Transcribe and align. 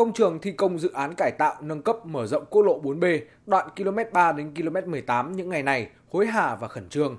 công 0.00 0.12
trường 0.12 0.40
thi 0.40 0.52
công 0.52 0.78
dự 0.78 0.92
án 0.92 1.14
cải 1.14 1.30
tạo 1.30 1.54
nâng 1.60 1.82
cấp 1.82 2.06
mở 2.06 2.26
rộng 2.26 2.44
quốc 2.50 2.62
lộ 2.62 2.82
4B 2.82 3.20
đoạn 3.46 3.68
km 3.76 3.98
3 4.12 4.32
đến 4.32 4.54
km 4.54 4.90
18 4.90 5.32
những 5.36 5.48
ngày 5.48 5.62
này 5.62 5.88
hối 6.10 6.26
hả 6.26 6.54
và 6.54 6.68
khẩn 6.68 6.88
trương. 6.88 7.16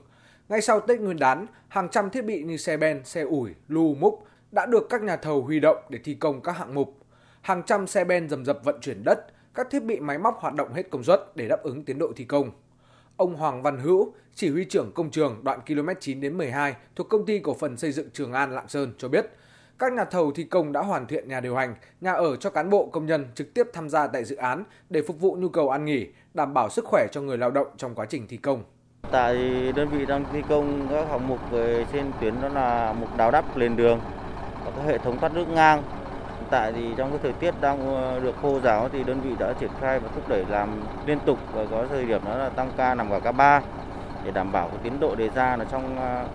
Ngay 0.49 0.61
sau 0.61 0.79
Tết 0.79 0.99
Nguyên 0.99 1.19
đán, 1.19 1.45
hàng 1.67 1.89
trăm 1.91 2.09
thiết 2.09 2.25
bị 2.25 2.43
như 2.43 2.57
xe 2.57 2.77
ben, 2.77 3.01
xe 3.05 3.21
ủi, 3.21 3.51
lu 3.67 3.95
múc 3.95 4.27
đã 4.51 4.65
được 4.65 4.87
các 4.89 5.03
nhà 5.03 5.15
thầu 5.15 5.41
huy 5.41 5.59
động 5.59 5.77
để 5.89 5.99
thi 6.03 6.13
công 6.13 6.41
các 6.41 6.57
hạng 6.57 6.75
mục. 6.75 6.97
Hàng 7.41 7.63
trăm 7.65 7.87
xe 7.87 8.03
ben 8.03 8.29
dầm 8.29 8.45
dập 8.45 8.59
vận 8.63 8.79
chuyển 8.81 9.03
đất, 9.03 9.25
các 9.53 9.67
thiết 9.69 9.83
bị 9.83 9.99
máy 9.99 10.17
móc 10.17 10.37
hoạt 10.39 10.53
động 10.53 10.73
hết 10.73 10.89
công 10.89 11.03
suất 11.03 11.35
để 11.35 11.47
đáp 11.47 11.63
ứng 11.63 11.85
tiến 11.85 11.99
độ 11.99 12.11
thi 12.15 12.25
công. 12.25 12.51
Ông 13.17 13.35
Hoàng 13.35 13.61
Văn 13.61 13.79
Hữu, 13.79 14.13
chỉ 14.35 14.49
huy 14.49 14.65
trưởng 14.65 14.91
công 14.91 15.11
trường 15.11 15.43
đoạn 15.43 15.59
km 15.67 15.89
9 15.99 16.21
đến 16.21 16.37
12 16.37 16.75
thuộc 16.95 17.09
công 17.09 17.25
ty 17.25 17.39
cổ 17.39 17.53
phần 17.53 17.77
xây 17.77 17.91
dựng 17.91 18.09
Trường 18.13 18.33
An 18.33 18.51
Lạng 18.51 18.67
Sơn 18.67 18.93
cho 18.97 19.07
biết, 19.07 19.25
các 19.81 19.93
nhà 19.93 20.05
thầu 20.05 20.31
thi 20.31 20.43
công 20.43 20.71
đã 20.71 20.81
hoàn 20.81 21.07
thiện 21.07 21.27
nhà 21.27 21.39
điều 21.39 21.55
hành, 21.55 21.75
nhà 22.01 22.13
ở 22.13 22.35
cho 22.35 22.49
cán 22.49 22.69
bộ 22.69 22.89
công 22.91 23.05
nhân 23.05 23.25
trực 23.35 23.53
tiếp 23.53 23.67
tham 23.73 23.89
gia 23.89 24.07
tại 24.07 24.23
dự 24.23 24.35
án 24.35 24.63
để 24.89 25.01
phục 25.07 25.19
vụ 25.19 25.35
nhu 25.35 25.49
cầu 25.49 25.69
ăn 25.69 25.85
nghỉ, 25.85 26.07
đảm 26.33 26.53
bảo 26.53 26.69
sức 26.69 26.85
khỏe 26.85 27.07
cho 27.11 27.21
người 27.21 27.37
lao 27.37 27.51
động 27.51 27.67
trong 27.77 27.95
quá 27.95 28.05
trình 28.09 28.27
thi 28.27 28.37
công. 28.37 28.63
Tại 29.11 29.35
đơn 29.75 29.89
vị 29.89 30.05
đang 30.05 30.25
thi 30.33 30.41
công 30.49 30.87
các 30.89 31.07
hạng 31.09 31.27
mục 31.27 31.39
về 31.51 31.85
trên 31.93 32.11
tuyến 32.21 32.33
đó 32.41 32.49
là 32.49 32.93
mục 32.99 33.09
đào 33.17 33.31
đắp 33.31 33.57
nền 33.57 33.75
đường 33.75 33.99
và 34.65 34.71
các 34.75 34.83
hệ 34.85 34.97
thống 34.97 35.19
thoát 35.19 35.33
nước 35.35 35.49
ngang. 35.49 35.83
Tại 36.51 36.73
thì 36.75 36.81
trong 36.97 37.09
cái 37.09 37.19
thời 37.23 37.33
tiết 37.33 37.61
đang 37.61 37.95
ờ, 37.95 38.19
được 38.19 38.35
khô 38.41 38.59
ráo 38.63 38.89
thì 38.89 39.03
đơn 39.03 39.21
vị 39.21 39.35
đã 39.39 39.53
triển 39.59 39.71
khai 39.81 39.99
và 39.99 40.09
thúc 40.15 40.29
đẩy 40.29 40.45
làm 40.49 40.69
liên 41.05 41.19
tục 41.25 41.39
và 41.53 41.65
có 41.71 41.85
thời 41.89 42.05
điểm 42.05 42.21
đó 42.25 42.37
là 42.37 42.49
tăng 42.49 42.71
ca 42.77 42.95
nằm 42.95 43.09
cả 43.09 43.19
ca 43.19 43.31
3 43.31 43.61
để 44.25 44.31
đảm 44.31 44.51
bảo 44.51 44.67
cái 44.67 44.79
tiến 44.83 44.99
độ 44.99 45.15
đề 45.15 45.29
ra 45.29 45.55
là 45.57 45.65
trong 45.71 45.97
ờ, 45.97 46.25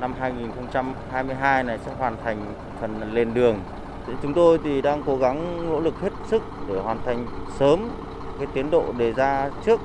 năm 0.00 0.14
2022 0.18 1.64
này 1.64 1.78
sẽ 1.86 1.92
hoàn 1.98 2.16
thành 2.24 2.54
phần 2.80 3.14
lên 3.14 3.34
đường. 3.34 3.58
Thì 4.06 4.12
Chúng 4.22 4.34
tôi 4.34 4.58
thì 4.64 4.82
đang 4.82 5.02
cố 5.06 5.16
gắng 5.16 5.70
nỗ 5.70 5.80
lực 5.80 5.94
hết 6.00 6.12
sức 6.30 6.42
để 6.68 6.80
hoàn 6.80 6.98
thành 7.04 7.26
sớm 7.58 7.90
cái 8.38 8.46
tiến 8.54 8.70
độ 8.70 8.92
đề 8.98 9.12
ra 9.12 9.50
trước 9.64 9.80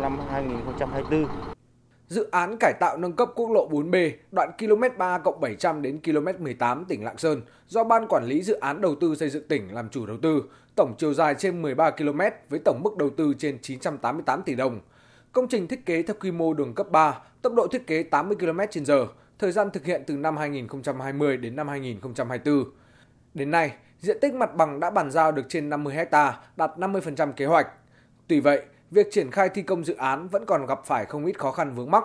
năm 0.00 0.18
2024. 0.30 1.26
Dự 2.08 2.28
án 2.30 2.56
cải 2.60 2.72
tạo 2.80 2.96
nâng 2.96 3.12
cấp 3.12 3.28
quốc 3.34 3.50
lộ 3.50 3.68
4B 3.70 4.10
đoạn 4.30 4.50
km 4.58 4.82
3 4.98 5.18
700 5.40 5.82
đến 5.82 6.00
km 6.04 6.44
18 6.44 6.84
tỉnh 6.84 7.04
Lạng 7.04 7.18
Sơn 7.18 7.40
do 7.68 7.84
Ban 7.84 8.06
Quản 8.08 8.24
lý 8.24 8.42
Dự 8.42 8.54
án 8.54 8.80
Đầu 8.80 8.94
tư 9.00 9.14
xây 9.14 9.30
dựng 9.30 9.48
tỉnh 9.48 9.74
làm 9.74 9.88
chủ 9.88 10.06
đầu 10.06 10.16
tư, 10.22 10.42
tổng 10.76 10.94
chiều 10.98 11.14
dài 11.14 11.34
trên 11.38 11.62
13 11.62 11.90
km 11.90 12.20
với 12.48 12.60
tổng 12.64 12.80
mức 12.84 12.96
đầu 12.96 13.10
tư 13.10 13.34
trên 13.38 13.58
988 13.62 14.42
tỷ 14.42 14.54
đồng. 14.54 14.80
Công 15.32 15.48
trình 15.48 15.68
thiết 15.68 15.86
kế 15.86 16.02
theo 16.02 16.16
quy 16.20 16.30
mô 16.30 16.54
đường 16.54 16.74
cấp 16.74 16.86
3, 16.90 17.18
tốc 17.42 17.54
độ 17.54 17.66
thiết 17.66 17.86
kế 17.86 18.02
80 18.02 18.36
km/h, 18.40 19.06
thời 19.42 19.52
gian 19.52 19.70
thực 19.70 19.84
hiện 19.84 20.02
từ 20.06 20.16
năm 20.16 20.36
2020 20.36 21.36
đến 21.36 21.56
năm 21.56 21.68
2024. 21.68 22.64
Đến 23.34 23.50
nay, 23.50 23.72
diện 24.00 24.16
tích 24.20 24.34
mặt 24.34 24.54
bằng 24.54 24.80
đã 24.80 24.90
bàn 24.90 25.10
giao 25.10 25.32
được 25.32 25.42
trên 25.48 25.70
50 25.70 25.94
ha, 25.94 26.40
đạt 26.56 26.70
50% 26.76 27.32
kế 27.32 27.46
hoạch. 27.46 27.66
Tuy 28.26 28.40
vậy, 28.40 28.62
việc 28.90 29.06
triển 29.10 29.30
khai 29.30 29.48
thi 29.48 29.62
công 29.62 29.84
dự 29.84 29.94
án 29.94 30.28
vẫn 30.28 30.46
còn 30.46 30.66
gặp 30.66 30.80
phải 30.84 31.04
không 31.04 31.26
ít 31.26 31.38
khó 31.38 31.52
khăn 31.52 31.74
vướng 31.74 31.90
mắc. 31.90 32.04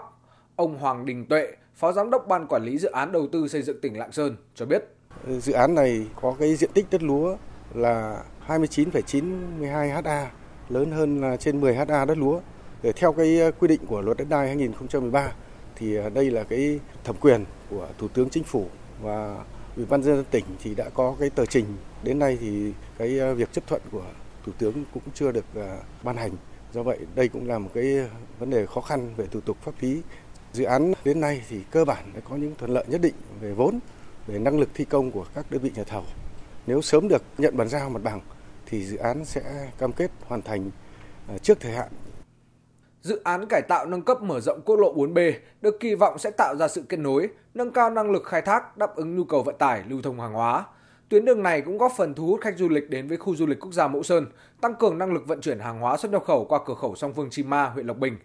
Ông 0.55 0.77
Hoàng 0.77 1.05
Đình 1.05 1.25
Tuệ, 1.25 1.47
Phó 1.75 1.91
Giám 1.91 2.09
đốc 2.09 2.27
Ban 2.27 2.47
Quản 2.47 2.63
lý 2.63 2.77
Dự 2.77 2.89
án 2.89 3.11
Đầu 3.11 3.27
tư 3.31 3.47
xây 3.47 3.61
dựng 3.61 3.81
tỉnh 3.81 3.97
Lạng 3.97 4.11
Sơn 4.11 4.35
cho 4.55 4.65
biết. 4.65 4.83
Ờ, 5.27 5.39
dự 5.39 5.53
án 5.53 5.75
này 5.75 6.08
có 6.21 6.35
cái 6.39 6.55
diện 6.55 6.69
tích 6.73 6.85
đất 6.91 7.03
lúa 7.03 7.35
là 7.73 8.23
29,92 8.47 10.03
ha, 10.03 10.31
lớn 10.69 10.91
hơn 10.91 11.21
là 11.21 11.38
trên 11.38 11.61
10 11.61 11.75
ha 11.75 11.85
đất 11.85 12.17
lúa. 12.17 12.39
Để 12.81 12.91
theo 12.91 13.13
cái 13.13 13.39
ờ, 13.39 13.52
quy 13.52 13.67
định 13.67 13.81
của 13.88 14.02
luật 14.02 14.17
đất 14.17 14.30
đai 14.30 14.47
2013 14.47 15.31
thì 15.78 15.97
à, 15.97 16.09
đây 16.09 16.31
là 16.31 16.44
cái 16.44 16.80
thẩm 17.03 17.16
quyền 17.22 17.45
của 17.70 17.88
Thủ 17.97 18.08
tướng 18.08 18.30
Chính 18.30 18.44
phủ 18.44 18.67
và 19.02 19.45
Ủy 19.75 19.86
ban 19.86 20.03
dân 20.03 20.23
tỉnh 20.31 20.45
thì 20.64 20.75
đã 20.75 20.89
có 20.89 21.16
cái 21.20 21.30
tờ 21.30 21.45
trình 21.45 21.66
đến 22.03 22.20
nay 22.20 22.38
thì 22.42 22.73
cái 22.97 23.20
à, 23.20 23.33
việc 23.33 23.52
chấp 23.52 23.67
thuận 23.67 23.81
của 23.92 24.05
Thủ 24.45 24.52
tướng 24.58 24.83
cũng 24.94 25.03
chưa 25.14 25.31
được 25.31 25.45
à, 25.55 25.78
ban 26.03 26.17
hành. 26.17 26.31
Do 26.73 26.83
vậy 26.83 26.98
đây 27.16 27.28
cũng 27.28 27.48
là 27.48 27.59
một 27.59 27.70
cái 27.73 27.98
vấn 28.39 28.50
đề 28.50 28.66
khó 28.66 28.81
khăn 28.81 29.14
về 29.17 29.25
thủ 29.31 29.42
tục 29.42 29.58
pháp 29.61 29.72
lý. 29.80 30.02
Dự 30.53 30.64
án 30.64 30.94
đến 31.03 31.22
nay 31.22 31.43
thì 31.49 31.61
cơ 31.71 31.86
bản 31.86 32.11
đã 32.14 32.20
có 32.30 32.36
những 32.36 32.55
thuận 32.58 32.71
lợi 32.71 32.86
nhất 32.88 33.02
định 33.02 33.15
về 33.42 33.54
vốn, 33.54 33.80
về 34.27 34.39
năng 34.39 34.59
lực 34.59 34.70
thi 34.73 34.86
công 34.86 35.11
của 35.11 35.26
các 35.36 35.52
đơn 35.52 35.61
vị 35.61 35.71
nhà 35.76 35.83
thầu. 35.83 36.04
Nếu 36.67 36.82
sớm 36.82 37.08
được 37.08 37.23
nhận 37.38 37.58
bàn 37.58 37.70
giao 37.70 37.89
mặt 37.89 38.04
bằng 38.04 38.21
thì 38.65 38.86
dự 38.86 38.98
án 38.98 39.26
sẽ 39.26 39.71
cam 39.77 39.94
kết 39.94 40.11
hoàn 40.26 40.42
thành 40.42 40.70
trước 41.42 41.59
thời 41.59 41.71
hạn 41.71 41.88
Dự 43.02 43.21
án 43.23 43.47
cải 43.47 43.61
tạo 43.61 43.85
nâng 43.85 44.02
cấp 44.02 44.21
mở 44.21 44.39
rộng 44.39 44.61
quốc 44.65 44.75
lộ 44.75 44.95
4B 44.95 45.33
được 45.61 45.80
kỳ 45.80 45.95
vọng 45.95 46.19
sẽ 46.19 46.31
tạo 46.31 46.55
ra 46.55 46.67
sự 46.67 46.83
kết 46.89 46.97
nối, 46.97 47.30
nâng 47.53 47.71
cao 47.71 47.89
năng 47.89 48.11
lực 48.11 48.23
khai 48.25 48.41
thác, 48.41 48.77
đáp 48.77 48.95
ứng 48.95 49.15
nhu 49.15 49.23
cầu 49.23 49.43
vận 49.43 49.55
tải, 49.58 49.83
lưu 49.87 50.02
thông 50.02 50.19
hàng 50.19 50.33
hóa. 50.33 50.65
Tuyến 51.09 51.25
đường 51.25 51.43
này 51.43 51.61
cũng 51.61 51.77
góp 51.77 51.91
phần 51.97 52.13
thu 52.13 52.27
hút 52.27 52.41
khách 52.41 52.58
du 52.58 52.69
lịch 52.69 52.89
đến 52.89 53.08
với 53.08 53.17
khu 53.17 53.35
du 53.35 53.45
lịch 53.45 53.59
quốc 53.59 53.73
gia 53.73 53.87
Mẫu 53.87 54.03
Sơn, 54.03 54.25
tăng 54.61 54.75
cường 54.75 54.97
năng 54.97 55.13
lực 55.13 55.27
vận 55.27 55.41
chuyển 55.41 55.59
hàng 55.59 55.80
hóa 55.80 55.97
xuất 55.97 56.11
nhập 56.11 56.23
khẩu 56.25 56.45
qua 56.45 56.59
cửa 56.65 56.73
khẩu 56.73 56.95
song 56.95 57.13
phương 57.13 57.30
Chim 57.30 57.49
Ma, 57.49 57.65
huyện 57.65 57.87
Lộc 57.87 57.97
Bình. 57.97 58.17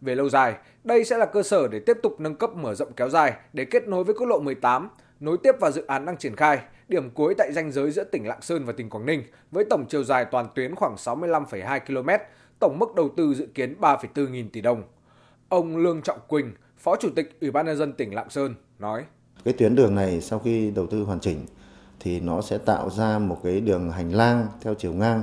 Về 0.00 0.14
lâu 0.14 0.28
dài, 0.28 0.54
đây 0.84 1.04
sẽ 1.04 1.18
là 1.18 1.26
cơ 1.26 1.42
sở 1.42 1.68
để 1.68 1.80
tiếp 1.80 1.96
tục 2.02 2.20
nâng 2.20 2.34
cấp 2.34 2.50
mở 2.54 2.74
rộng 2.74 2.92
kéo 2.92 3.08
dài 3.08 3.32
để 3.52 3.64
kết 3.64 3.88
nối 3.88 4.04
với 4.04 4.14
quốc 4.14 4.26
lộ 4.26 4.40
18, 4.40 4.88
nối 5.20 5.36
tiếp 5.42 5.54
vào 5.60 5.70
dự 5.70 5.86
án 5.86 6.04
đang 6.04 6.16
triển 6.16 6.36
khai, 6.36 6.58
điểm 6.88 7.10
cuối 7.10 7.34
tại 7.38 7.52
ranh 7.52 7.72
giới 7.72 7.90
giữa 7.90 8.04
tỉnh 8.04 8.26
Lạng 8.26 8.42
Sơn 8.42 8.64
và 8.64 8.72
tỉnh 8.72 8.90
Quảng 8.90 9.06
Ninh 9.06 9.22
với 9.50 9.64
tổng 9.70 9.84
chiều 9.88 10.04
dài 10.04 10.24
toàn 10.24 10.46
tuyến 10.54 10.74
khoảng 10.74 10.94
65,2 10.94 11.80
km, 11.80 12.24
tổng 12.58 12.78
mức 12.78 12.94
đầu 12.94 13.08
tư 13.16 13.34
dự 13.34 13.46
kiến 13.54 13.76
3,4 13.80 14.30
nghìn 14.30 14.50
tỷ 14.50 14.60
đồng. 14.60 14.82
Ông 15.48 15.76
Lương 15.76 16.02
Trọng 16.02 16.18
Quỳnh, 16.28 16.52
Phó 16.78 16.96
Chủ 16.96 17.08
tịch 17.16 17.40
Ủy 17.40 17.50
ban 17.50 17.66
nhân 17.66 17.76
dân 17.76 17.92
tỉnh 17.92 18.14
Lạng 18.14 18.30
Sơn 18.30 18.54
nói: 18.78 19.04
Cái 19.44 19.54
tuyến 19.54 19.74
đường 19.74 19.94
này 19.94 20.20
sau 20.20 20.38
khi 20.38 20.70
đầu 20.70 20.86
tư 20.86 21.02
hoàn 21.02 21.20
chỉnh 21.20 21.46
thì 22.00 22.20
nó 22.20 22.40
sẽ 22.40 22.58
tạo 22.58 22.90
ra 22.90 23.18
một 23.18 23.40
cái 23.42 23.60
đường 23.60 23.90
hành 23.90 24.10
lang 24.10 24.46
theo 24.60 24.74
chiều 24.74 24.92
ngang. 24.92 25.22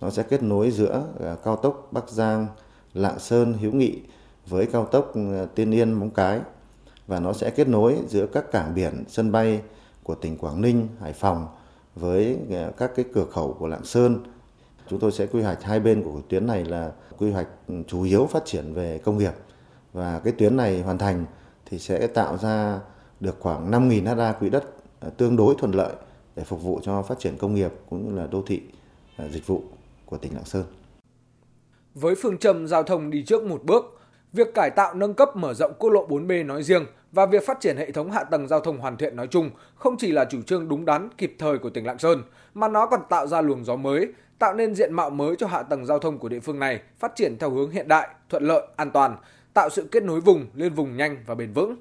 Nó 0.00 0.10
sẽ 0.10 0.22
kết 0.22 0.42
nối 0.42 0.70
giữa 0.70 1.06
à, 1.20 1.36
cao 1.44 1.56
tốc 1.56 1.88
Bắc 1.90 2.08
Giang, 2.08 2.46
Lạng 2.94 3.18
Sơn, 3.18 3.54
Hiếu 3.54 3.72
Nghị 3.72 4.00
với 4.46 4.66
cao 4.66 4.84
tốc 4.84 5.12
à, 5.14 5.46
Tiên 5.54 5.70
Yên, 5.70 5.92
Móng 5.92 6.10
Cái 6.10 6.40
và 7.06 7.20
nó 7.20 7.32
sẽ 7.32 7.50
kết 7.50 7.68
nối 7.68 7.96
giữa 8.08 8.26
các 8.26 8.52
cảng 8.52 8.74
biển, 8.74 9.04
sân 9.08 9.32
bay 9.32 9.62
của 10.02 10.14
tỉnh 10.14 10.36
Quảng 10.36 10.60
Ninh, 10.60 10.88
Hải 11.00 11.12
Phòng 11.12 11.46
với 11.94 12.38
à, 12.50 12.70
các 12.76 12.90
cái 12.96 13.04
cửa 13.14 13.24
khẩu 13.24 13.56
của 13.58 13.66
Lạng 13.66 13.84
Sơn, 13.84 14.18
Chúng 14.90 14.98
tôi 14.98 15.12
sẽ 15.12 15.26
quy 15.26 15.42
hoạch 15.42 15.62
hai 15.62 15.80
bên 15.80 16.02
của 16.02 16.20
tuyến 16.28 16.46
này 16.46 16.64
là 16.64 16.92
quy 17.18 17.30
hoạch 17.30 17.46
chủ 17.86 18.02
yếu 18.02 18.26
phát 18.26 18.44
triển 18.44 18.72
về 18.74 18.98
công 19.04 19.18
nghiệp 19.18 19.32
và 19.92 20.20
cái 20.24 20.32
tuyến 20.32 20.56
này 20.56 20.82
hoàn 20.82 20.98
thành 20.98 21.24
thì 21.66 21.78
sẽ 21.78 22.06
tạo 22.06 22.38
ra 22.38 22.80
được 23.20 23.36
khoảng 23.40 23.70
5.000 23.70 24.16
ha 24.16 24.32
quỹ 24.32 24.50
đất 24.50 24.64
à, 25.00 25.08
tương 25.16 25.36
đối 25.36 25.54
thuận 25.58 25.72
lợi 25.72 25.92
để 26.36 26.44
phục 26.44 26.62
vụ 26.62 26.80
cho 26.82 27.02
phát 27.02 27.18
triển 27.18 27.36
công 27.38 27.54
nghiệp 27.54 27.72
cũng 27.90 28.08
như 28.08 28.20
là 28.20 28.26
đô 28.26 28.42
thị 28.46 28.62
à, 29.16 29.24
dịch 29.28 29.46
vụ 29.46 29.62
của 30.06 30.16
tỉnh 30.16 30.34
Lạng 30.34 30.44
Sơn. 30.44 30.64
Với 31.94 32.14
phương 32.14 32.38
châm 32.38 32.66
giao 32.66 32.82
thông 32.82 33.10
đi 33.10 33.24
trước 33.24 33.44
một 33.44 33.64
bước, 33.64 34.00
việc 34.32 34.54
cải 34.54 34.70
tạo 34.70 34.94
nâng 34.94 35.14
cấp 35.14 35.36
mở 35.36 35.54
rộng 35.54 35.72
quốc 35.78 35.90
lộ 35.90 36.08
4B 36.08 36.46
nói 36.46 36.62
riêng 36.62 36.86
và 37.12 37.26
việc 37.26 37.46
phát 37.46 37.60
triển 37.60 37.76
hệ 37.76 37.90
thống 37.90 38.10
hạ 38.10 38.24
tầng 38.24 38.48
giao 38.48 38.60
thông 38.60 38.78
hoàn 38.78 38.96
thiện 38.96 39.16
nói 39.16 39.26
chung 39.26 39.50
không 39.74 39.96
chỉ 39.96 40.12
là 40.12 40.24
chủ 40.24 40.42
trương 40.42 40.68
đúng 40.68 40.84
đắn, 40.84 41.08
kịp 41.18 41.36
thời 41.38 41.58
của 41.58 41.70
tỉnh 41.70 41.86
Lạng 41.86 41.98
Sơn, 41.98 42.22
mà 42.54 42.68
nó 42.68 42.86
còn 42.86 43.00
tạo 43.08 43.26
ra 43.26 43.40
luồng 43.40 43.64
gió 43.64 43.76
mới, 43.76 44.08
tạo 44.38 44.54
nên 44.54 44.74
diện 44.74 44.94
mạo 44.94 45.10
mới 45.10 45.36
cho 45.36 45.46
hạ 45.46 45.62
tầng 45.62 45.86
giao 45.86 45.98
thông 45.98 46.18
của 46.18 46.28
địa 46.28 46.40
phương 46.40 46.58
này 46.58 46.80
phát 46.98 47.12
triển 47.16 47.36
theo 47.38 47.50
hướng 47.50 47.70
hiện 47.70 47.88
đại, 47.88 48.08
thuận 48.28 48.42
lợi, 48.42 48.66
an 48.76 48.90
toàn, 48.90 49.16
tạo 49.54 49.70
sự 49.70 49.88
kết 49.90 50.02
nối 50.02 50.20
vùng 50.20 50.46
liên 50.54 50.74
vùng 50.74 50.96
nhanh 50.96 51.16
và 51.26 51.34
bền 51.34 51.52
vững. 51.52 51.76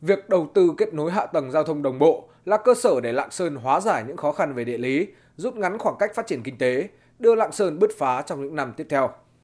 Việc 0.00 0.28
đầu 0.28 0.50
tư 0.54 0.74
kết 0.78 0.94
nối 0.94 1.10
hạ 1.10 1.26
tầng 1.26 1.50
giao 1.50 1.64
thông 1.64 1.82
đồng 1.82 1.98
bộ 1.98 2.28
là 2.44 2.56
cơ 2.56 2.74
sở 2.74 3.00
để 3.00 3.12
Lạng 3.12 3.30
Sơn 3.30 3.56
hóa 3.56 3.80
giải 3.80 4.04
những 4.06 4.16
khó 4.16 4.32
khăn 4.32 4.54
về 4.54 4.64
địa 4.64 4.78
lý, 4.78 5.06
rút 5.36 5.56
ngắn 5.56 5.78
khoảng 5.78 5.96
cách 5.98 6.14
phát 6.14 6.26
triển 6.26 6.42
kinh 6.42 6.58
tế, 6.58 6.88
đưa 7.18 7.34
Lạng 7.34 7.52
Sơn 7.52 7.78
bứt 7.78 7.90
phá 7.98 8.22
trong 8.22 8.42
những 8.42 8.56
năm 8.56 8.72
tiếp 8.76 8.86
theo. 8.90 9.10